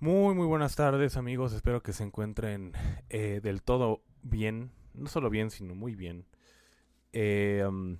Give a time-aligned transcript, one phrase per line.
[0.00, 2.72] Muy, muy buenas tardes amigos, espero que se encuentren
[3.10, 6.24] eh, del todo bien, no solo bien, sino muy bien.
[7.12, 7.98] Eh, um,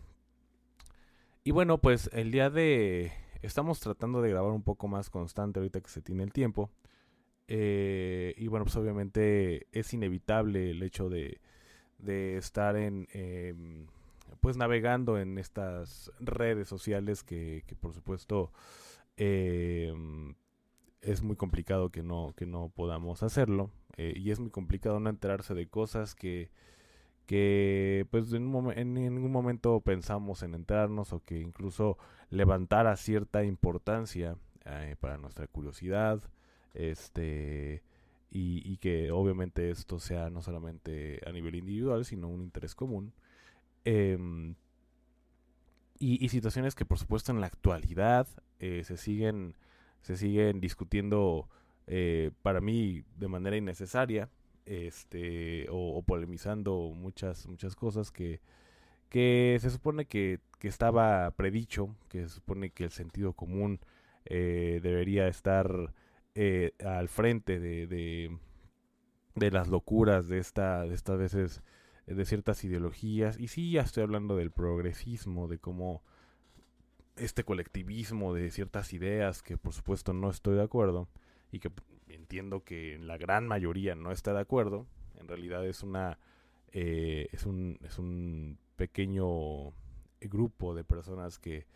[1.43, 3.11] y bueno, pues el día de...
[3.43, 6.71] Estamos tratando de grabar un poco más constante ahorita que se tiene el tiempo.
[7.49, 11.41] Eh, y bueno, pues obviamente es inevitable el hecho de,
[11.99, 13.09] de estar en...
[13.13, 13.89] em,
[14.41, 18.53] pues navegando en estas redes sociales que, que por supuesto
[19.17, 20.37] em,
[21.03, 23.71] es muy complicado que no, que no podamos hacerlo.
[23.97, 26.51] eh, y es muy complicado no enterarse de cosas que,
[27.27, 31.99] que pues en, un en ningún momento pensamos en enterarnos o que incluso
[32.31, 36.21] levantara cierta importancia eh, para nuestra curiosidad.
[36.75, 37.83] Este
[38.31, 43.13] y, y que obviamente esto sea no solamente a nivel individual, sino un interés común.
[43.85, 44.55] Em,
[45.99, 48.29] y, y situaciones que por supuesto en la actualidad
[48.61, 49.57] eh, se siguen
[50.03, 51.49] se siguen discutiendo
[51.87, 54.29] eh, para mí de manera innecesaria
[54.67, 58.41] este o, polemizando muchas muchas cosas que
[59.09, 63.81] que se supone que, que estaba predicho que se supone que el sentido común
[64.27, 65.95] eh, debería estar
[66.35, 68.37] eh, al frente de, de,
[69.35, 71.63] de las locuras de esta de estas veces
[72.15, 73.39] de ciertas ideologías.
[73.39, 76.03] Y sí ya estoy hablando del progresismo de cómo
[77.21, 81.09] este colectivismo de ciertas ideas que por supuesto no estoy de acuerdo
[81.51, 81.71] y que
[82.09, 84.87] entiendo que la gran mayoría no está de acuerdo
[85.19, 86.19] en realidad es una
[86.73, 89.73] eh, es un es un pequeño
[90.21, 91.67] grupo de personas que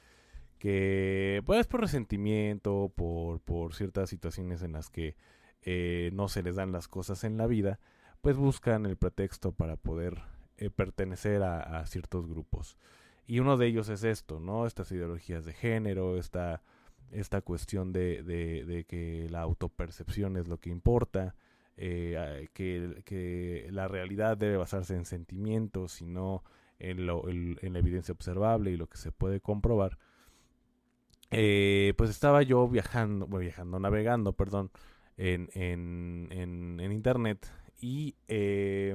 [0.58, 5.16] que pues por resentimiento por por ciertas situaciones en las que
[5.62, 7.78] eh, no se les dan las cosas en la vida
[8.20, 10.22] pues buscan el pretexto para poder
[10.56, 12.76] eh, pertenecer a ciertos grupos
[13.26, 14.66] y uno de ellos es esto, ¿no?
[14.66, 16.62] Estas ideologías de género, esta,
[17.10, 21.34] esta cuestión de, de, de que la autopercepción es lo que importa,
[21.76, 26.42] eh, que, que la realidad debe basarse en sentimientos y no
[26.78, 29.98] en, lo, en, en la evidencia observable y lo que se puede comprobar.
[31.30, 34.70] Eh, pues estaba yo viajando, bueno, viajando, navegando, perdón,
[35.16, 37.50] en, en, en, en internet
[37.80, 38.94] y eh,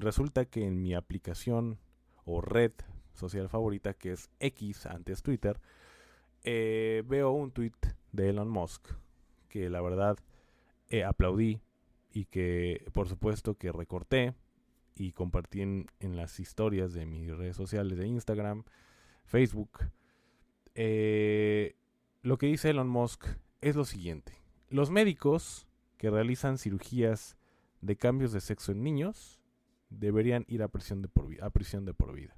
[0.00, 1.78] resulta que en mi aplicación
[2.24, 2.72] o red
[3.16, 5.58] social favorita, que es X, antes Twitter,
[6.44, 7.72] eh, veo un tweet
[8.12, 8.92] de Elon Musk
[9.48, 10.16] que la verdad
[10.90, 11.60] eh, aplaudí
[12.12, 14.34] y que por supuesto que recorté
[14.94, 18.64] y compartí en, las historias de mis redes sociales de Instagram,
[19.24, 19.90] Facebook.
[20.74, 21.74] Eh,
[22.22, 23.26] lo que dice Elon Musk
[23.60, 24.32] es lo siguiente.
[24.68, 25.66] Los médicos
[25.98, 27.36] que realizan cirugías
[27.80, 29.40] de cambios de sexo en niños
[29.90, 32.35] deberían ir a prisión de por vida.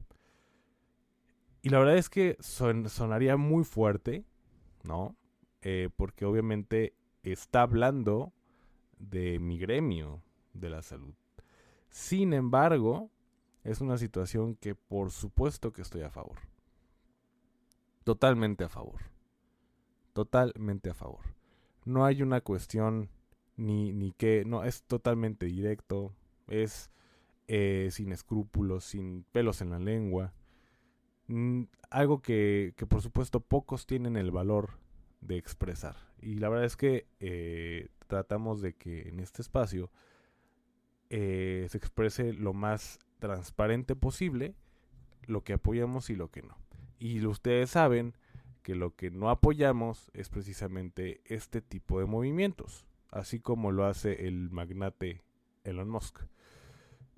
[1.62, 4.24] Y la verdad es que son- sonaría muy fuerte,
[4.84, 5.16] ¿no?
[5.62, 8.32] Eh, porque obviamente está hablando
[8.98, 10.22] de mi gremio
[10.54, 11.14] de la salud.
[11.90, 13.10] Sin embargo,
[13.64, 16.38] es una situación que por supuesto que estoy a favor.
[18.04, 19.00] Totalmente a favor.
[20.12, 21.20] Totalmente a favor.
[21.84, 23.10] No hay una cuestión
[23.56, 24.44] ni, ni que...
[24.46, 26.14] No, es totalmente directo.
[26.48, 26.90] Es
[27.46, 30.32] eh, sin escrúpulos, sin pelos en la lengua.
[31.28, 34.78] Mm, algo que, que por supuesto pocos tienen el valor
[35.20, 35.96] de expresar.
[36.20, 39.90] Y la verdad es que eh, tratamos de que en este espacio
[41.10, 44.54] eh, se exprese lo más transparente posible
[45.26, 46.56] lo que apoyamos y lo que no.
[46.98, 48.14] Y ustedes saben
[48.62, 54.26] que lo que no apoyamos es precisamente este tipo de movimientos, así como lo hace
[54.26, 55.22] el magnate
[55.64, 56.20] Elon Musk.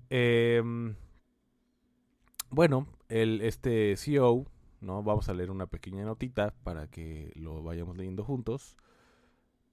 [0.09, 0.95] Em,
[2.51, 4.45] bueno, el, este CEO,
[4.81, 5.01] ¿no?
[5.03, 8.77] Vamos a leer una pequeña notita para que lo vayamos leyendo juntos.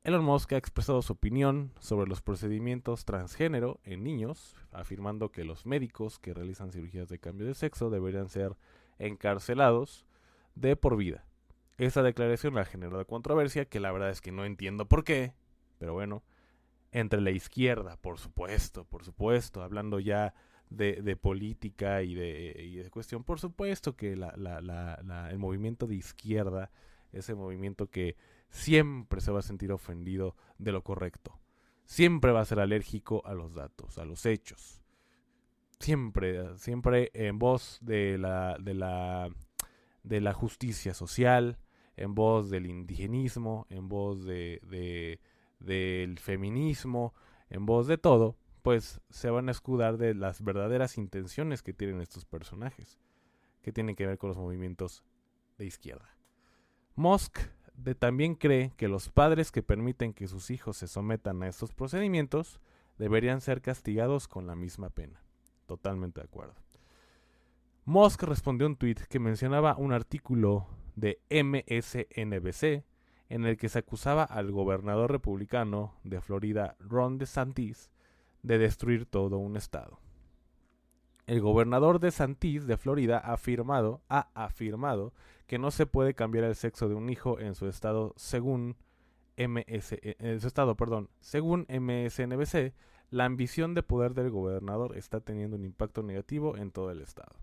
[0.04, 5.66] Elon Musk ha expresado su opinión sobre los procedimientos transgénero en niños, afirmando que los
[5.66, 8.56] médicos que realizan cirugías de cambio de sexo deberían ser
[8.98, 10.06] encarcelados
[10.54, 11.26] de por vida.
[11.78, 15.34] Esta declaración ha generado controversia, que la verdad es que no entiendo por qué,
[15.78, 16.22] pero bueno,
[16.92, 20.34] entre la izquierda, por supuesto, por supuesto, hablando ya
[20.70, 25.38] de, de política y de, y de cuestión, por supuesto que la, la, la, el
[25.38, 26.70] movimiento de izquierda
[27.12, 28.16] ese movimiento que
[28.50, 31.38] siempre se va a sentir ofendido de lo correcto.
[31.84, 34.82] Siempre va a ser alérgico a los datos, a los hechos.
[35.80, 39.30] Siempre, siempre en voz de la, de la,
[40.02, 41.58] de la justicia social,
[41.96, 45.18] en voz del indigenismo, en voz de,
[45.60, 47.14] del feminismo,
[47.48, 48.36] en voz de todo,
[48.68, 52.98] pues se van a escudar de las verdaderas intenciones que tienen estos personajes,
[53.62, 55.04] que tienen que ver con los movimientos
[55.56, 56.14] de izquierda.
[56.94, 57.38] Musk
[57.72, 61.72] de, también cree que los padres que permiten que sus hijos se sometan a estos
[61.72, 62.60] procedimientos
[62.98, 65.22] deberían ser castigados con la misma pena.
[65.64, 66.56] Totalmente de acuerdo.
[67.86, 72.84] Musk respondió un tweet que mencionaba un artículo de MSNBC
[73.30, 77.90] en el que se acusaba al gobernador republicano de Florida, Ron DeSantis,
[78.48, 80.00] de destruir todo un estado.
[81.26, 85.12] El gobernador de Santis de Florida ha afirmado, ha afirmado
[85.46, 88.76] que no se puede cambiar el sexo de un hijo en su estado según
[89.36, 92.72] MS, eh, en su estado, perdón, según MSNBC,
[93.10, 97.36] la ambición de poder del gobernador está teniendo un impacto negativo en todo el estado.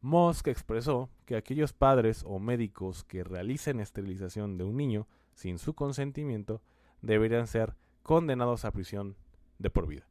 [0.00, 5.74] Musk expresó que aquellos padres o médicos que realicen esterilización de un niño sin su
[5.74, 6.62] consentimiento
[7.00, 9.14] deberían ser condenados a prisión
[9.60, 10.08] de por vida.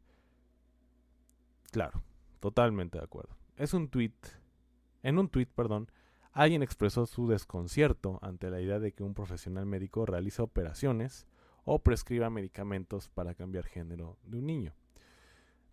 [1.72, 2.04] Claro,
[2.40, 3.36] totalmente de acuerdo.
[3.56, 4.14] Es un tweet,
[5.04, 5.90] en un tweet, perdón,
[6.34, 11.28] alguien expresó su desconcierto ante la idea de que un profesional médico realice operaciones
[11.64, 14.74] o prescriba medicamentos para cambiar género de un niño,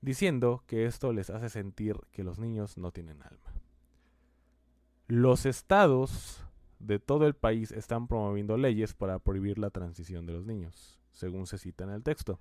[0.00, 3.52] diciendo que esto les hace sentir que los niños no tienen alma.
[5.08, 6.44] Los estados
[6.78, 11.46] de todo el país están promoviendo leyes para prohibir la transición de los niños, según
[11.46, 12.38] se cita en el texto.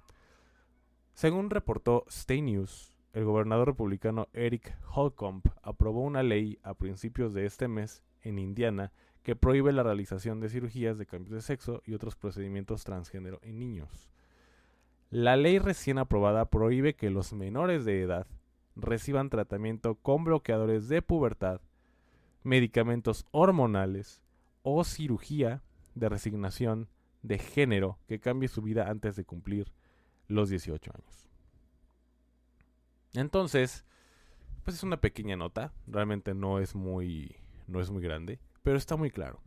[1.13, 7.45] Según reportó Stay News, el gobernador republicano Eric Holcomb aprobó una ley a principios de
[7.45, 8.91] este mes en Indiana
[9.23, 13.59] que prohíbe la realización de cirugías de cambio de sexo y otros procedimientos transgénero en
[13.59, 14.09] niños.
[15.09, 18.27] La ley recién aprobada prohíbe que los menores de edad
[18.75, 21.61] reciban tratamiento con bloqueadores de pubertad,
[22.43, 24.21] medicamentos hormonales
[24.63, 25.61] o cirugía
[25.95, 26.87] de resignación
[27.23, 29.71] de género que cambie su vida antes de cumplir
[30.27, 31.26] los 18 años.
[33.17, 33.83] Entonces,
[34.63, 37.35] pues es una pequeña nota, realmente no es muy
[37.65, 39.41] no es muy grande, pero está muy claro.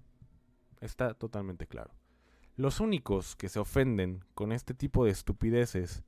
[0.81, 1.93] Está totalmente claro.
[2.57, 6.03] Los únicos que se ofenden con este tipo de estupideces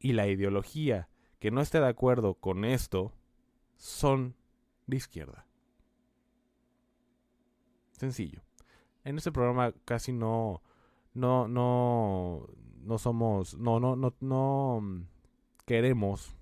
[0.00, 1.08] y la ideología
[1.38, 3.12] que no esté de acuerdo con esto
[3.76, 4.34] son
[4.88, 5.46] de izquierda.
[7.92, 8.42] Sencillo.
[9.04, 10.62] En este programa casi no
[11.14, 12.48] no no
[12.82, 15.06] no somos no no no no
[15.64, 16.37] queremos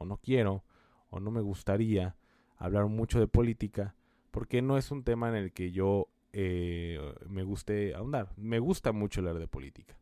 [0.00, 0.64] o no quiero
[1.10, 2.16] o no me gustaría
[2.56, 3.94] hablar mucho de política
[4.30, 6.98] porque no es un tema en el que yo eh,
[7.28, 8.32] me guste ahondar.
[8.36, 9.98] Me gusta mucho hablar de política.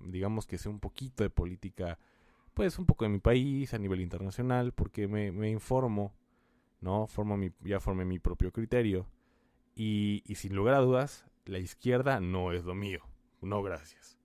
[0.00, 1.98] Digamos que sé un poquito de política,
[2.54, 6.14] pues un poco de mi país, a nivel internacional, porque me, informo,
[6.80, 7.06] ¿no?
[7.06, 9.06] Formo mi, ya formé mi propio criterio.
[9.74, 13.00] Y, y sin lugar a dudas, la izquierda no es lo mío.
[13.40, 14.18] No, gracias.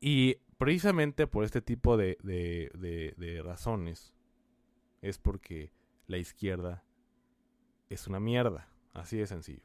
[0.00, 4.12] Y precisamente por este tipo de, de, razones
[5.00, 5.72] es porque
[6.06, 6.84] la izquierda
[7.88, 8.68] es una mierda.
[8.92, 9.62] Así de sencillo.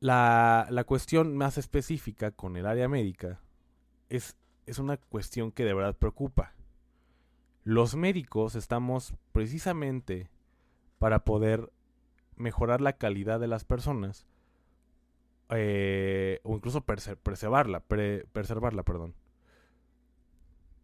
[0.00, 3.40] La, la, cuestión más específica con el área médica
[4.08, 4.36] es,
[4.66, 6.54] es una cuestión que de verdad preocupa.
[7.64, 10.30] Los médicos estamos precisamente
[10.98, 11.70] para poder
[12.36, 14.26] mejorar la calidad de las personas
[15.50, 19.14] eh, o incluso preservarla, preservarla, perdón.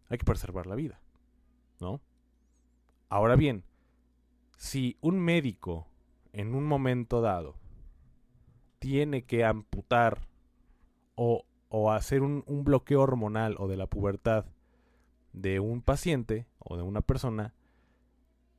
[0.09, 0.99] Hay que preservar la vida,
[1.79, 2.01] ¿no?
[3.09, 3.63] Ahora bien,
[4.57, 5.87] si un médico
[6.33, 7.55] en un momento dado
[8.79, 10.27] tiene que amputar
[11.15, 14.45] o, o hacer un, un, bloqueo hormonal o de la pubertad
[15.33, 17.53] de un paciente o de una persona,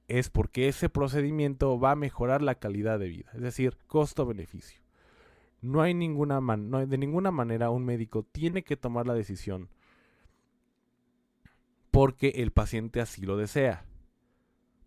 [0.08, 4.88] es porque ese procedimiento va a mejorar la calidad de vida, es decir, costo-beneficio.
[5.60, 6.40] No hay ninguna
[6.86, 9.68] de ninguna manera un médico tiene que tomar la decisión
[11.90, 13.84] porque el paciente así lo desea.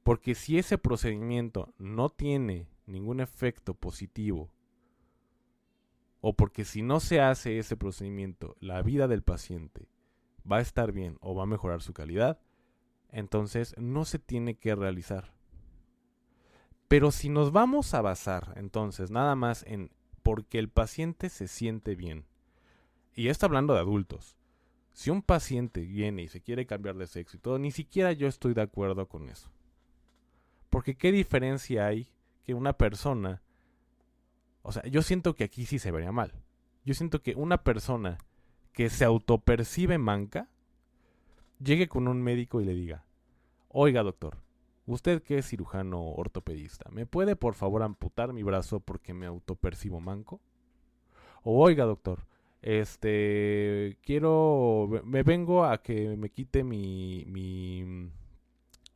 [0.04, 4.50] Porque si ese procedimiento no tiene ningún efecto positivo,
[6.22, 9.90] o porque si no se hace ese procedimiento, la vida del paciente
[10.50, 12.40] va a estar bien o va a mejorar su calidad,
[13.10, 15.34] entonces no se tiene que realizar.
[16.88, 19.92] Pero si nos vamos a basar entonces nada más en
[20.32, 22.24] porque el paciente se siente bien.
[23.14, 24.38] Y está hablando de adultos.
[24.94, 28.30] Si un paciente viene y se quiere cambiar de sexo y todo, ni siquiera yo
[28.30, 29.52] estoy de acuerdo con eso.
[30.70, 32.08] Porque qué diferencia hay
[32.46, 33.42] que una persona
[34.64, 36.32] O sea, yo siento que aquí sí se vería mal.
[36.86, 38.18] Yo siento que una persona
[38.72, 40.48] que se autopercibe manca
[41.60, 43.04] llegue con un médico y le diga,
[43.68, 44.38] oiga doctor,
[44.94, 50.00] usted que es cirujano ortopedista, ¿me puede por favor amputar mi brazo porque me autopercibo
[50.00, 50.42] manco?
[51.44, 52.28] O oiga doctor,
[52.62, 58.12] este, quiero, me vengo a que me quite mi, mi,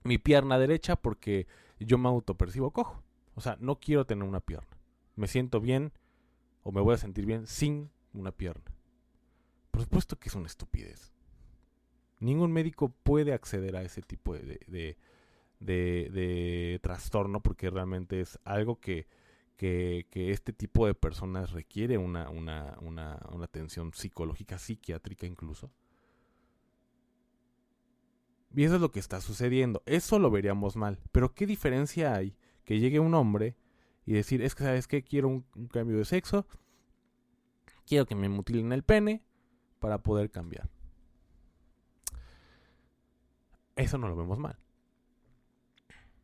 [0.03, 1.47] mi pierna derecha porque
[1.79, 3.03] yo me autopercibo cojo.
[3.35, 4.77] O sea, no quiero tener una pierna.
[5.15, 5.91] Me siento bien
[6.63, 8.63] o me voy a sentir bien sin una pierna.
[9.71, 11.11] Por supuesto que es una estupidez.
[12.19, 14.97] Ningún médico puede acceder a ese tipo de, de,
[15.65, 19.07] de, trastorno porque realmente es algo que,
[19.57, 25.71] que, este tipo de personas requiere una, una, una, atención psicológica, psiquiátrica incluso.
[28.55, 29.83] Y eso es lo que está sucediendo.
[29.85, 30.99] Eso lo veríamos mal.
[31.11, 33.55] Pero ¿qué diferencia hay que llegue un hombre
[34.05, 35.03] y decir, es que, ¿sabes qué?
[35.03, 36.47] Quiero un cambio de sexo.
[37.85, 39.23] Quiero que me mutilen el pene
[39.79, 40.69] para poder cambiar.
[43.75, 44.57] Eso no lo vemos mal.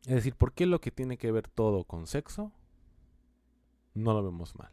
[0.06, 2.52] Es decir, ¿por qué lo que tiene que ver todo con sexo
[3.94, 4.72] no lo vemos mal?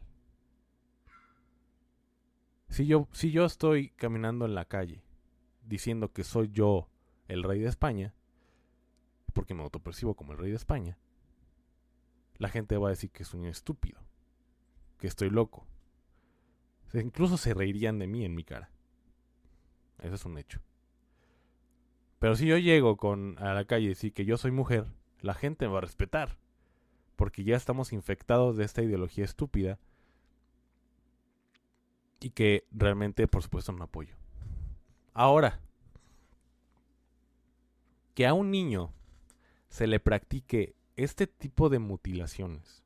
[2.68, 5.02] Si yo, si yo estoy caminando en la calle
[5.62, 6.88] diciendo que soy yo
[7.28, 8.14] el rey de España,
[9.32, 10.98] porque me autopercibo como el rey de España,
[12.38, 14.00] la gente va a decir que soy un estúpido,
[14.98, 15.66] que estoy loco.
[16.94, 18.70] incluso se reirían de mí en mi cara.
[19.98, 20.60] Eso es un hecho.
[22.18, 24.86] Pero si yo llego con, a la calle y decir que yo soy mujer,
[25.22, 26.36] la gente me va a respetar.
[27.16, 29.78] Porque ya estamos infectados de esta ideología estúpida.
[32.20, 34.14] Y que realmente, por supuesto, no apoyo.
[35.12, 35.60] Ahora,
[38.14, 38.92] que a un niño
[39.68, 42.84] se le practique este tipo de mutilaciones.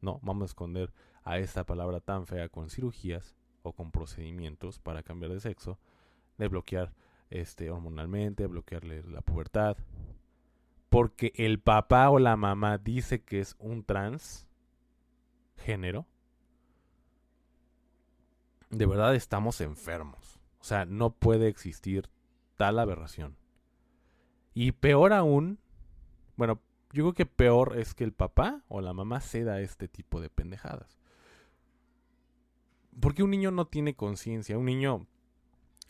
[0.00, 0.92] No, vamos a esconder
[1.24, 5.78] a esta palabra tan fea con cirugías o con procedimientos para cambiar de sexo,
[6.38, 6.92] de bloquear
[7.30, 9.76] este, hormonalmente, bloquearle la pubertad.
[10.92, 14.46] Porque el papá o la mamá dice que es un trans
[15.56, 16.06] género.
[18.68, 20.38] De verdad estamos enfermos.
[20.60, 22.10] O sea, no puede existir
[22.58, 23.38] tal aberración.
[24.52, 25.60] Y peor aún,
[26.36, 26.60] bueno,
[26.92, 30.28] yo creo que peor es que el papá o la mamá ceda este tipo de
[30.28, 30.98] pendejadas.
[33.00, 35.06] Porque un niño no tiene conciencia, un niño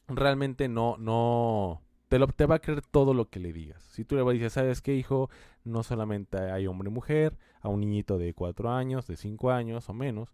[0.06, 1.82] realmente no, no,
[2.12, 3.82] te, lo, va a creer todo lo que le digas.
[3.84, 5.30] Si tú le decir, ¿sabes qué, hijo?
[5.64, 9.88] No solamente hay hombre y mujer, a un niñito de cuatro años, de cinco años
[9.88, 10.28] o menos,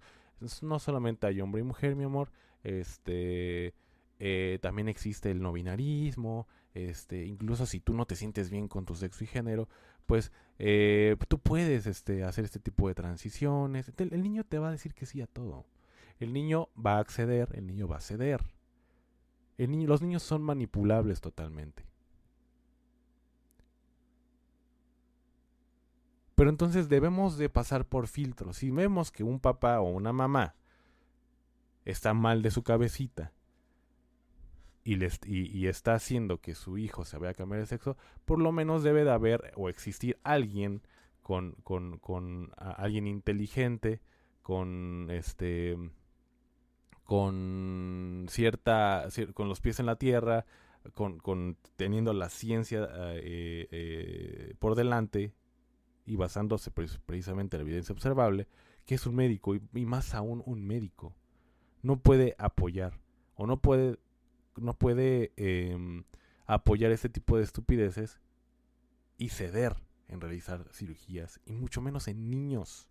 [0.61, 2.33] no solamente hay hombre y mujer, mi amor,
[2.65, 3.75] este,
[4.19, 8.85] eh, también existe el no binarismo, este, incluso si tú no te sientes bien con
[8.85, 9.69] tu sexo y género,
[10.07, 13.93] pues eh, tú puedes este, hacer este tipo de transiciones.
[13.99, 15.65] El niño te va a decir que sí a todo.
[16.19, 18.41] El niño va a acceder, el niño va a ceder
[19.67, 21.85] los niños son manipulables totalmente.
[26.39, 28.59] Pero entonces debemos de pasar por filtros.
[28.59, 30.55] Si vemos que un papá o una mamá
[31.85, 33.33] está mal de su cabecita
[34.85, 34.97] y,
[35.27, 38.85] y, está haciendo que su hijo se vaya a cambiar de sexo, por lo menos
[38.85, 40.83] debe de haber o existir alguien
[41.23, 44.01] con, con, con alguien inteligente,
[44.43, 45.77] con este
[47.09, 50.45] con cierta, con los pies en la tierra,
[50.93, 55.33] con, teniendo la ciencia eh, eh, por delante
[56.05, 58.47] y basándose precisamente en la evidencia observable,
[58.85, 61.17] que es un médico y, más aún un médico
[61.81, 63.01] no puede apoyar
[63.37, 63.99] o no puede
[64.57, 66.05] no puede em,
[66.45, 68.21] apoyar este tipo de estupideces
[69.17, 69.77] y ceder
[70.09, 72.91] en realizar cirugías y mucho menos en niños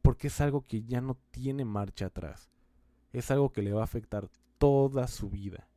[0.00, 2.48] porque es algo que ya no tiene marcha atrás
[3.12, 5.68] es algo que le va a afectar toda su vida.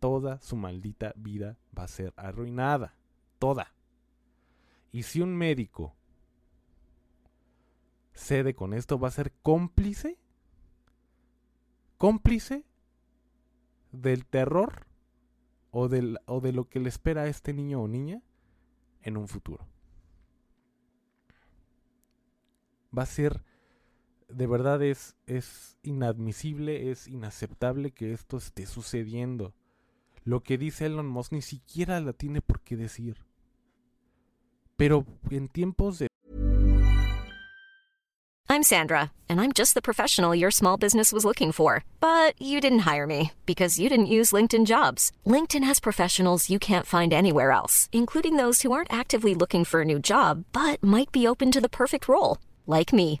[0.00, 2.94] Toda su maldita vida va a ser arruinada.
[3.38, 3.72] Toda.
[4.92, 5.94] Y si un médico
[8.12, 10.18] cede con esto, va a ser cómplice.
[11.98, 12.64] Cómplice
[13.92, 14.86] del terror
[15.70, 18.22] o, del, o de lo que le espera a este niño o niña
[19.02, 19.66] en un futuro.
[22.96, 23.42] Va a ser
[24.34, 29.54] de verdad es, es inadmisible, es inaceptable que esto esté sucediendo.
[30.24, 33.16] Lo que dice Elon Musk ni siquiera la tiene por qué decir.
[34.76, 36.08] Pero en tiempos de...
[38.48, 41.84] I'm Sandra, and I'm just the professional your small business was looking for.
[42.00, 45.12] But you didn't hire me because you didn't use LinkedIn jobs.
[45.26, 49.80] LinkedIn has professionals you can't find anywhere else, including those who aren't actively looking for
[49.80, 53.20] a new job, but might be open to the perfect role like me.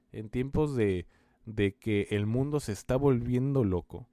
[0.11, 1.05] en tiempos de,
[1.45, 4.07] de que el mundo se está volviendo loco.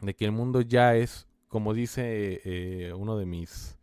[0.00, 3.78] De que el mundo ya es, como dice eh, uno de mis,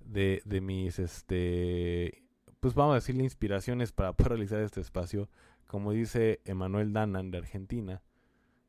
[0.00, 2.22] de, de mis, este,
[2.60, 5.28] pues vamos a decirle inspiraciones para poder realizar este espacio.
[5.66, 8.02] Como dice Emanuel Danan de Argentina,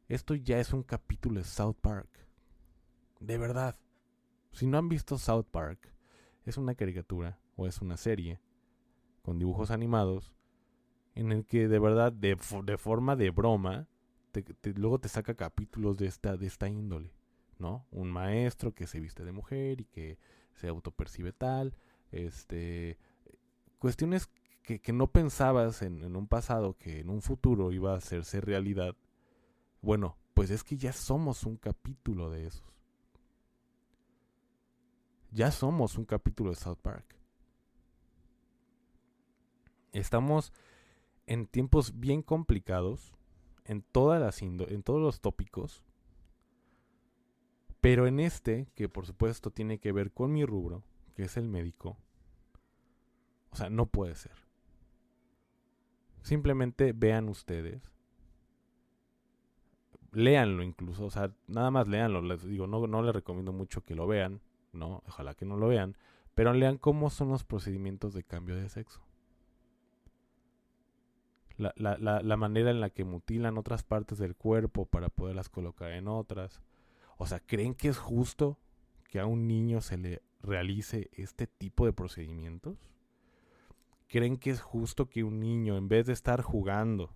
[0.09, 2.09] esto ya es un capítulo de South Park.
[3.19, 3.75] De verdad.
[4.51, 5.93] Si no han visto South Park,
[6.45, 8.39] es una caricatura o es una serie
[9.21, 10.33] con dibujos animados,
[11.17, 13.87] en el que de verdad, de, de forma de broma,
[14.75, 17.11] luego te saca capítulos de esta, de esta índole,
[17.57, 17.87] ¿no?
[17.89, 20.19] Un maestro que se viste de mujer y que
[20.53, 21.73] se autopercibe tal,
[22.11, 22.99] este,
[23.79, 24.29] cuestiones
[24.61, 28.39] que, que no pensabas en, en un pasado que en un futuro iba a hacerse
[28.39, 28.95] realidad.
[29.81, 32.63] Bueno, pues es que ya somos un capítulo de esos.
[35.31, 37.15] Ya somos un capítulo de South Park.
[39.93, 40.53] Estamos
[41.27, 43.13] en tiempos bien complicados
[43.65, 45.83] en todas las en todos los tópicos.
[47.81, 51.47] Pero en este, que por supuesto tiene que ver con mi rubro, que es el
[51.47, 51.97] médico,
[53.51, 54.35] o sea, no puede ser.
[56.21, 57.91] Simplemente vean ustedes.
[60.11, 62.21] Léanlo incluso, o sea, nada más léanlo.
[62.21, 65.67] Les digo, no, no les recomiendo mucho que lo vean, no, ojalá que no lo
[65.67, 65.95] vean,
[66.33, 69.06] pero lean cómo son los procedimientos de cambio de sexo
[71.57, 75.91] la, la, la, manera en la que mutilan otras partes del cuerpo para poderlas colocar
[75.91, 76.61] en otras.
[77.17, 78.59] O sea, ¿creen que es justo
[79.09, 82.77] que a un niño se le realice este tipo de procedimientos?
[84.07, 87.13] ¿Creen que es justo que un niño, en vez de estar jugando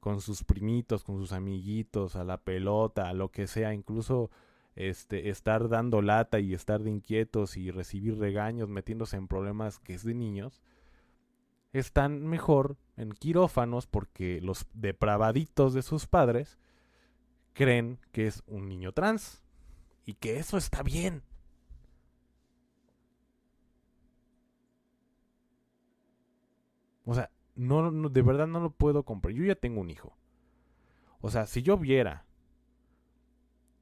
[0.00, 4.30] con sus primitos, con sus amiguitos, a la pelota, a lo que sea, incluso
[4.74, 9.94] este, estar dando lata y estar de inquietos y recibir regaños, metiéndose en problemas que
[9.94, 10.62] es de niños,
[11.72, 16.58] están mejor en quirófanos porque los depravaditos de sus padres
[17.52, 19.42] creen que es un niño trans
[20.04, 21.22] y que eso está bien.
[27.04, 29.34] O sea, no, de verdad no lo puedo comprar.
[29.34, 30.16] Yo ya tengo un hijo.
[31.20, 32.24] O sea, si yo viera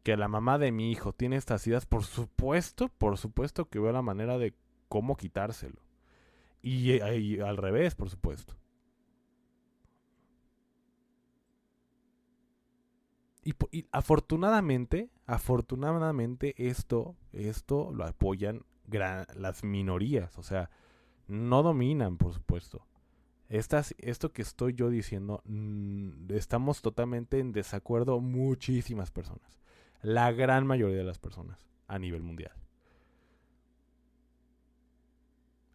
[0.02, 3.92] que la mamá de mi hijo tiene estas ideas, por supuesto, por supuesto que veo
[3.92, 4.54] la manera de
[4.88, 5.80] cómo quitárselo.
[6.62, 8.54] Y, al revés, por supuesto.
[13.44, 20.70] Y, afortunadamente, afortunadamente esto, esto lo apoyan las minorías, o sea,
[21.26, 22.86] no dominan, por supuesto.
[23.48, 29.58] Estas, esto que estoy yo diciendo, mm, estamos totalmente en desacuerdo muchísimas personas,
[30.02, 32.52] la gran mayoría de las personas a nivel mundial.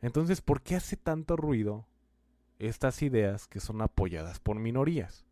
[0.03, 1.87] Entonces, ¿por qué hace tanto ruido
[2.59, 5.25] estas ideas que son apoyadas por minorías?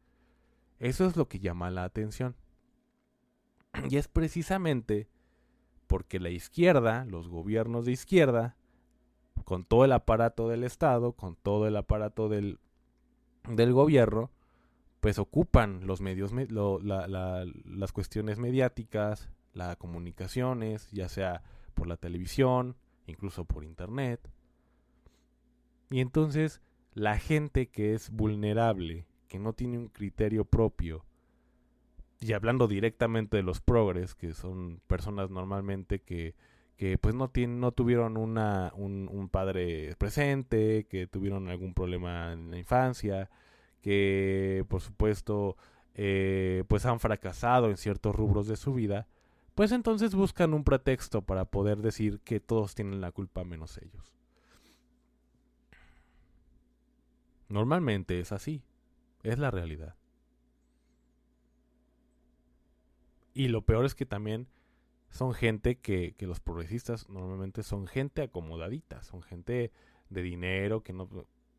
[0.80, 2.36] Eso es lo que llama la atención.
[3.90, 5.10] Y es precisamente
[5.88, 8.56] porque la izquierda, los gobiernos de izquierda,
[9.44, 12.58] con todo el aparato del Estado, con todo el aparato del,
[13.44, 14.32] gobierno,
[15.02, 23.44] pues ocupan los medios, las cuestiones mediáticas, las comunicaciones, ya sea por la televisión, incluso
[23.44, 24.32] por internet.
[25.92, 26.62] Y entonces
[26.94, 31.06] la gente que es vulnerable, que no tiene un criterio propio,
[32.22, 36.36] y hablando directamente de los progres, que son personas normalmente que,
[36.78, 42.32] que pues no tienen, no tuvieron una, un, un padre presente, que tuvieron algún problema
[42.34, 43.30] en la infancia,
[43.82, 45.58] que por supuesto
[45.96, 49.08] eh, pues han fracasado en ciertos rubros de su vida,
[49.56, 54.21] pues entonces buscan un pretexto para poder decir que todos tienen la culpa menos ellos.
[57.52, 58.64] Normalmente es así,
[59.24, 59.96] es la realidad.
[63.34, 64.48] Y lo peor es que también
[65.10, 69.72] son gente que, que los progresistas normalmente son gente acomodadita, son gente
[70.10, 71.10] de dinero que no...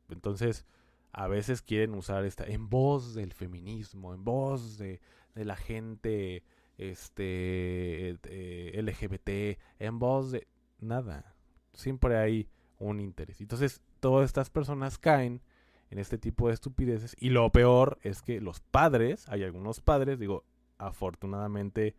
[0.08, 0.66] Entonces,
[1.12, 5.00] a veces quieren usar esta en voz del feminismo, en voz de,
[5.34, 6.42] de la gente
[6.78, 11.36] este eh, LGBT, en voz de nada.
[11.74, 13.40] Siempre hay un interés.
[13.40, 15.42] Entonces, todas estas personas caen
[15.92, 20.18] en este tipo de estupideces y lo peor es que los padres, hay algunos padres,
[20.18, 20.42] digo,
[20.78, 21.94] afortunadamente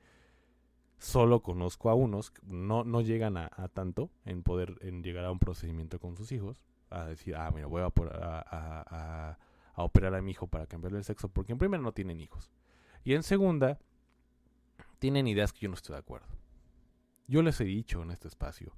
[0.97, 5.37] solo conozco a unos, no, no llegan a, tanto en poder en llegar a un
[5.37, 9.37] procedimiento con sus hijos, a decir, ah, mira, voy a, a,
[9.75, 12.49] operar a mi hijo para cambiarle el sexo, porque en primera no tienen hijos.
[13.03, 13.77] Y en segunda,
[14.97, 16.27] tienen ideas que yo no estoy de acuerdo.
[17.27, 18.75] Yo les he dicho en este espacio,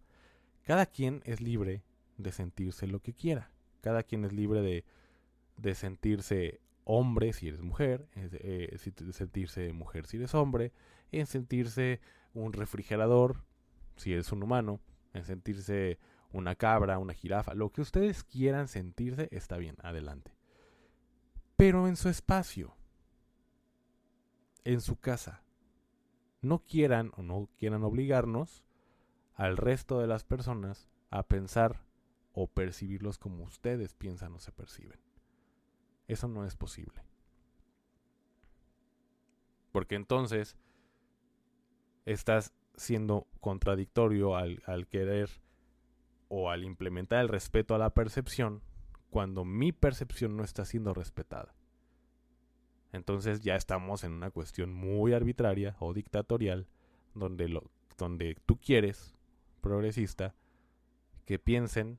[0.64, 1.84] cada quien es libre
[2.18, 3.50] de sentirse lo que quiera.
[3.80, 4.84] Cada quien es libre de,
[5.58, 8.78] de sentirse hombre si eres mujer, eh,
[9.12, 10.72] sentirse mujer si eres hombre,
[11.12, 12.00] en sentirse
[12.34, 13.44] un refrigerador
[13.96, 14.80] si eres un humano,
[15.14, 16.00] en sentirse
[16.32, 20.36] una cabra, una jirafa, lo que ustedes quieran sentirse está bien, adelante.
[21.56, 22.76] Pero en su espacio,
[24.66, 25.44] en su casa,
[26.42, 28.64] no quieran o no quieran obligarnos
[29.34, 31.82] al resto de las personas a pensar
[32.34, 35.05] o percibirlos como ustedes piensan o se perciben.
[36.08, 37.02] Eso no es posible.
[39.72, 40.56] Porque entonces
[42.06, 45.30] estás siendo contradictorio al, al, querer
[46.28, 48.62] o al implementar el respeto a la percepción
[49.10, 51.56] cuando mi percepción no está siendo respetada.
[52.92, 56.68] Entonces ya estamos en una cuestión muy arbitraria o dictatorial
[57.14, 59.16] donde, lo, donde tú quieres,
[59.62, 60.34] progresista,
[61.26, 61.98] que piensen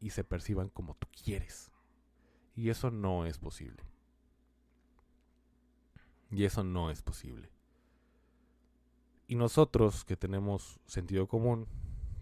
[0.00, 1.71] y se perciban como tú quieres.
[2.54, 3.82] Y eso no es posible.
[6.30, 7.50] Y eso no es posible.
[9.26, 11.66] Y nosotros que tenemos sentido común,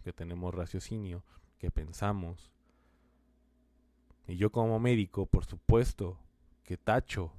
[0.05, 1.25] que tenemos raciocinio,
[1.59, 2.51] que pensamos,
[4.27, 6.19] y yo como médico, por supuesto,
[6.63, 7.33] que tacho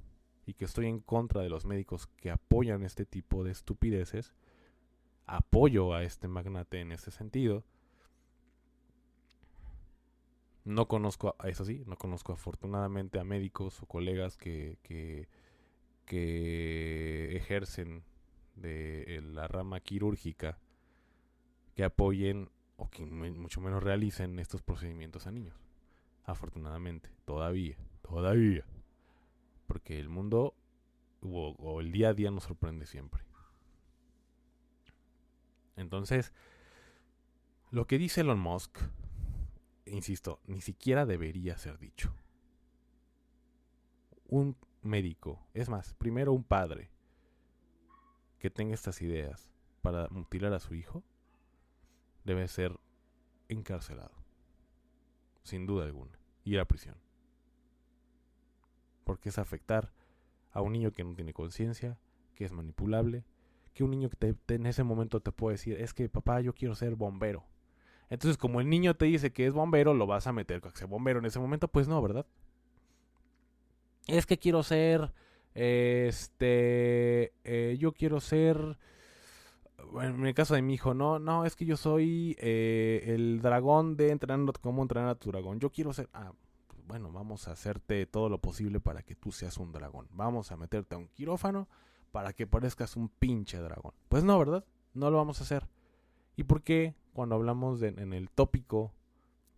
[0.44, 4.34] y que estoy en contra de los médicos que apoyan este tipo de estupideces,
[5.26, 7.64] apoyo a este magnate en ese sentido,
[10.64, 15.28] no conozco, eso sí, no conozco afortunadamente a médicos o colegas que, que,
[17.36, 18.04] ejercen
[18.56, 20.58] de la rama quirúrgica
[21.74, 25.56] que apoyen o que mucho menos realicen estos procedimientos a niños.
[26.24, 28.66] Afortunadamente, todavía, todavía.
[29.66, 30.54] Porque el mundo
[31.22, 33.22] o, o el día a día nos sorprende siempre.
[35.76, 36.32] Entonces,
[37.70, 38.78] lo que dice Elon Musk
[39.92, 42.14] insisto, ni siquiera debería ser dicho.
[44.26, 46.90] Un médico, es más, primero un padre
[48.38, 49.50] que tenga estas ideas
[49.82, 51.04] para mutilar a su hijo,
[52.24, 52.78] debe ser
[53.48, 54.14] encarcelado.
[55.42, 56.18] Sin duda alguna.
[56.44, 56.96] Ir a prisión.
[59.04, 59.92] Porque es afectar
[60.52, 61.98] a un niño que no tiene conciencia,
[62.34, 63.24] que es manipulable,
[63.74, 66.74] que un niño que en ese momento te puede decir, es que papá, yo quiero
[66.74, 67.44] ser bombero.
[68.10, 70.84] Entonces, como el niño te dice que es bombero, lo vas a meter con que
[70.84, 72.26] bombero en ese momento, pues no, ¿verdad?
[74.06, 75.12] Es que quiero ser,
[75.54, 78.78] este, eh, yo quiero ser,
[80.00, 83.96] en el caso de mi hijo, no, no, es que yo soy eh, el dragón
[83.96, 85.60] de entrenando cómo entrenar a tu dragón.
[85.60, 86.32] Yo quiero ser, ah,
[86.86, 90.08] bueno, vamos a hacerte todo lo posible para que tú seas un dragón.
[90.12, 91.68] Vamos a meterte a un quirófano
[92.10, 93.92] para que parezcas un pinche dragón.
[94.08, 94.64] Pues no, ¿verdad?
[94.94, 95.66] No lo vamos a hacer.
[96.36, 98.92] ¿Y por qué cuando hablamos de, en el tópico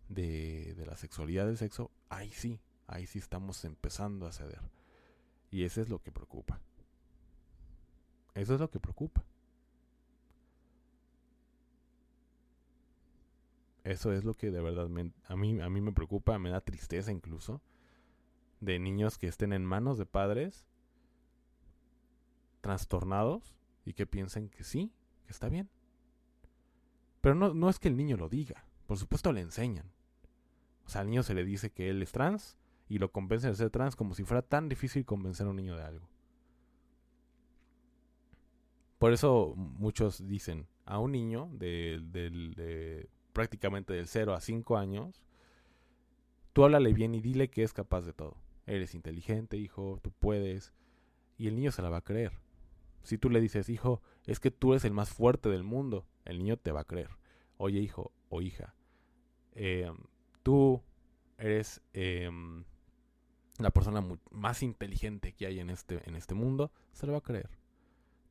[0.09, 4.61] de, la sexualidad del sexo, ahí sí, ahí sí estamos empezando a ceder.
[5.51, 6.59] Y eso es lo que preocupa.
[8.33, 9.23] Eso es lo que preocupa.
[13.83, 14.85] Eso es lo que de verdad
[15.27, 17.61] a, mí, a mí me preocupa, me da tristeza incluso,
[18.59, 20.65] de niños que estén en manos de padres
[22.61, 24.91] trastornados y que piensen que sí,
[25.25, 25.69] que está bien.
[27.25, 28.67] Pero no, no es que el niño lo diga.
[28.85, 29.91] Por supuesto le enseñan.
[30.85, 32.55] O sea, al niño se le dice que él es trans
[32.87, 35.75] y lo convencen de ser trans como si fuera tan difícil convencer a un niño
[35.75, 36.07] de algo.
[38.99, 45.23] Por eso muchos dicen a un niño de, de, prácticamente del 0 a 5 años,
[46.53, 48.37] tú háblale bien y dile que es capaz de todo.
[48.67, 50.73] Eres inteligente, hijo, tú puedes.
[51.39, 52.33] Y el niño se la va a creer.
[53.01, 56.39] Si tú le dices, hijo, es que tú eres el más fuerte del mundo, el
[56.39, 57.09] niño te va a creer.
[57.57, 58.75] Oye, hijo o hija,
[59.53, 59.91] eh,
[60.43, 60.81] tú
[61.37, 62.63] eres em,
[63.59, 67.21] la persona más inteligente que hay en este, en este mundo, se lo va a
[67.21, 67.49] creer.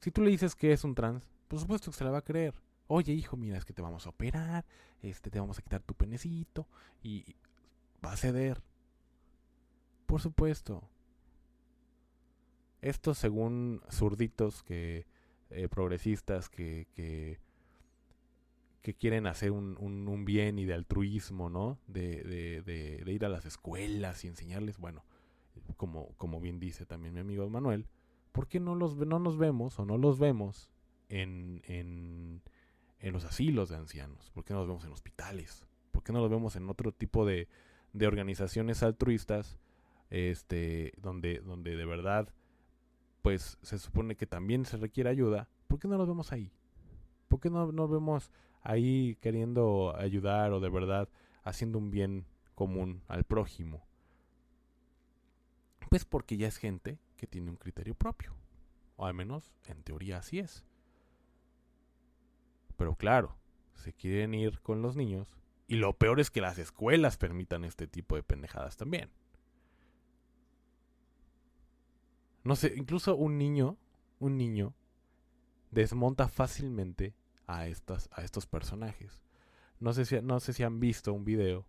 [0.00, 2.24] Si tú le dices que es un trans, Por supuesto que se la va a
[2.24, 2.54] creer.
[2.88, 4.64] Oye, hijo, mira, es que te vamos a operar,
[5.02, 6.66] este, te vamos a quitar tu penecito
[7.02, 7.36] y
[8.04, 8.62] va a ceder.
[10.06, 10.82] Por supuesto.
[12.82, 15.06] Estos según zurditos que
[15.50, 17.38] eh, progresistas que,
[18.92, 21.78] quieren hacer un, bien y de altruismo, ¿no?
[21.86, 22.60] De, de,
[23.02, 25.06] de, ir a las escuelas y enseñarles, bueno,
[25.78, 27.86] como, como bien dice también mi amigo Manuel,
[28.32, 30.68] ¿por qué no, los, no nos vemos o no los vemos
[31.08, 32.42] en, en,
[32.98, 34.30] en los asilos de ancianos?
[34.34, 35.66] ¿Por qué no los vemos en hospitales?
[35.90, 37.48] ¿Por qué no los vemos en otro tipo de,
[37.94, 39.58] de organizaciones altruistas
[40.10, 42.28] este, donde, donde de verdad
[43.22, 46.52] pues se supone que también se requiere ayuda, ¿por qué no los vemos ahí?
[47.28, 48.30] ¿Por qué no nos vemos
[48.64, 51.08] ahí queriendo ayudar o de verdad
[51.44, 53.86] haciendo un bien común al prójimo?
[55.90, 58.34] Pues porque ya es gente que tiene un criterio propio.
[58.96, 60.64] O al menos en teoría así es.
[62.76, 63.36] Pero claro,
[63.74, 65.28] se quieren ir con los niños.
[65.66, 69.10] Y lo peor es que las escuelas permitan este tipo de pendejadas también.
[72.42, 73.78] No sé, incluso un niño,
[74.18, 74.74] un niño,
[75.70, 77.14] desmonta fácilmente
[77.46, 79.22] a, estas, a estos personajes.
[79.80, 81.66] No sé si, no sé si han visto un video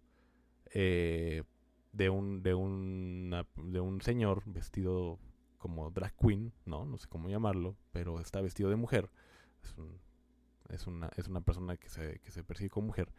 [0.72, 1.44] eh,
[1.92, 5.20] de, un, de, un, de un señor vestido
[5.58, 6.86] como drag queen, ¿no?
[6.86, 9.10] No sé cómo llamarlo, pero está vestido de mujer.
[9.64, 10.00] Es, un,
[10.70, 13.12] es, una, es una persona que se, que se percibe como mujer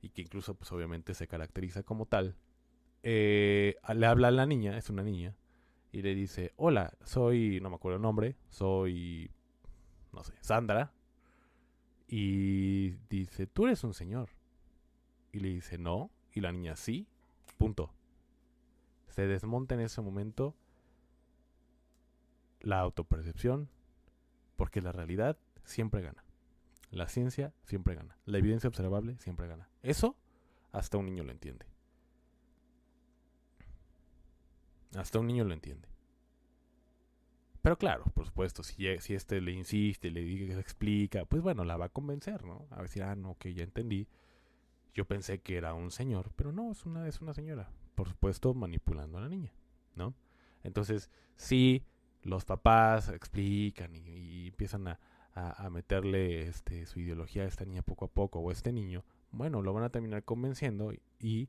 [0.00, 2.36] y que incluso, pues obviamente, se caracteriza como tal.
[3.02, 5.36] Eh, le habla a la niña, es una niña,
[5.92, 9.30] y le dice, hola, soy, no me acuerdo el nombre, soy,
[10.12, 10.92] no sé, Sandra.
[12.08, 14.30] Y dice, tú eres un señor.
[15.30, 16.10] Y le dice, no.
[16.32, 17.06] Y la niña, sí.
[17.58, 17.92] Punto.
[19.08, 20.54] Se desmonta en ese momento
[22.60, 23.68] la autopercepción,
[24.56, 26.24] porque la realidad siempre gana.
[26.90, 28.16] La ciencia siempre gana.
[28.24, 29.68] La evidencia observable siempre gana.
[29.82, 30.16] Eso
[30.72, 31.66] hasta un niño lo entiende.
[34.96, 35.88] Hasta un niño lo entiende.
[37.62, 41.64] Pero claro, por supuesto, si, si este le insiste, le que se explica, pues bueno,
[41.64, 42.66] la va a convencer, ¿no?
[42.70, 44.08] A decir, ah, no, que ya entendí.
[44.94, 47.70] Yo pensé que era un señor, pero no, es una, es una señora.
[47.94, 49.52] Por supuesto, manipulando a la niña,
[49.94, 50.14] ¿no?
[50.62, 51.84] Entonces, si
[52.22, 54.98] los papás explican y, empiezan a,
[55.34, 59.04] a, meterle este, su ideología a esta niña poco a poco, o a este niño,
[59.30, 61.48] bueno, lo van a terminar convenciendo y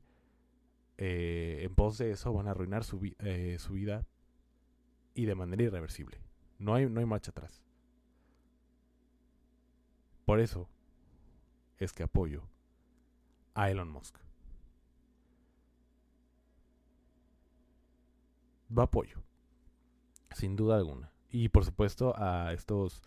[0.98, 4.06] eh, en pos de eso van a arruinar su, eh, su vida
[5.14, 6.18] y de manera irreversible.
[6.58, 7.62] No hay, no hay marcha atrás.
[10.24, 10.68] Por eso
[11.78, 12.42] es que apoyo
[13.54, 14.16] a Elon Musk.
[18.68, 19.22] Lo apoyo,
[20.32, 21.10] sin duda alguna.
[21.30, 23.02] Y por supuesto a estos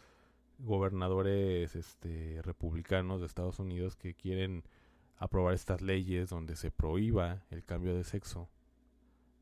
[0.59, 4.63] gobernadores este, republicanos de Estados Unidos que quieren
[5.17, 8.49] aprobar estas leyes donde se prohíba el cambio de sexo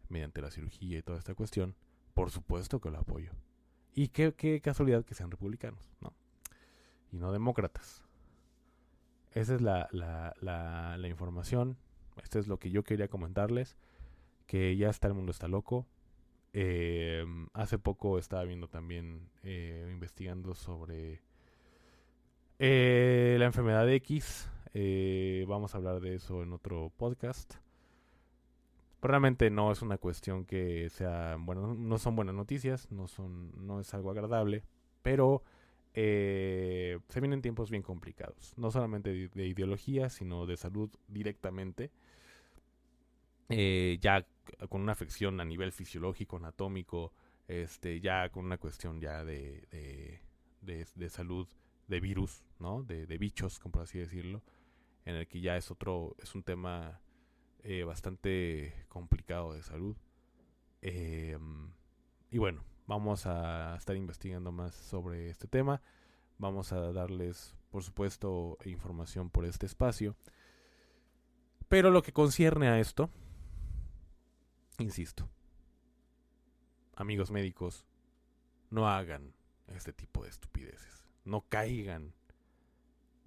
[0.10, 1.76] mediante la cirugía y toda esta cuestión,
[2.14, 3.32] por supuesto que lo apoyo.
[3.94, 6.14] Y qué, qué casualidad que sean republicanos, ¿no?
[7.12, 8.04] Y no demócratas.
[9.32, 11.78] Esa es la, la, la, la información.
[12.24, 13.78] Esto es lo que yo quería comentarles.
[14.46, 15.88] Que ya está el mundo está loco.
[16.54, 21.22] Eh, hace poco estaba viendo también, eh, investigando sobre
[22.64, 27.56] eh, la enfermedad X, eh, vamos a hablar de eso en otro podcast.
[29.02, 33.80] Realmente no es una cuestión que sea, bueno, no son buenas noticias, no son, no
[33.80, 34.64] es algo agradable,
[35.02, 35.44] pero
[35.94, 41.92] eh, se vienen tiempos bien complicados, no solamente de, ideología, sino de salud directamente.
[43.50, 44.26] Eh, ya
[44.70, 47.12] con una afección a nivel fisiológico, anatómico,
[47.48, 49.68] este, ya con una cuestión ya de,
[50.62, 51.48] de, de, salud
[51.88, 52.84] de virus, ¿no?
[52.84, 54.42] De, de bichos, como por así decirlo
[55.06, 57.00] en el que ya es otro, es un tema
[57.64, 59.96] eh, bastante complicado de salud.
[60.82, 61.72] Em,
[62.30, 65.82] y bueno, vamos a estar investigando más sobre este tema.
[66.38, 70.16] Vamos a darles, por supuesto, información por este espacio.
[71.68, 73.10] Pero lo que concierne a esto,
[74.80, 75.30] insisto,
[76.96, 77.86] amigos médicos,
[78.70, 79.34] no hagan
[79.68, 81.06] este tipo de estupideces.
[81.24, 82.14] No caigan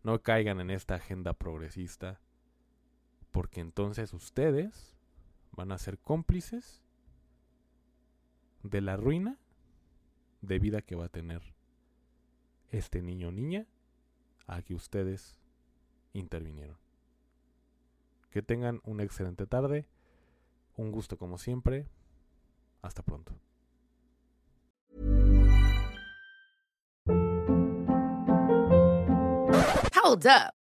[0.05, 2.20] no caigan en esta agenda progresista,
[3.35, 4.94] porque entonces ustedes
[5.51, 6.85] van a ser cómplices
[8.62, 9.40] de la ruina
[10.40, 11.42] de vida que va a tener
[12.70, 13.66] este niño o niña
[14.47, 15.37] a que ustedes
[16.12, 16.77] intervinieron.
[18.31, 19.88] Que tengan una excelente tarde,
[20.77, 21.88] un gusto como siempre,
[22.83, 23.33] hasta pronto.
[30.05, 30.63] Hold up.